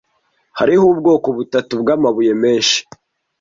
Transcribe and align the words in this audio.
Hariho 0.59 0.83
ubwoko 0.93 1.27
butatu 1.37 1.73
bwamabuye 1.81 2.33
menshi 2.43 2.79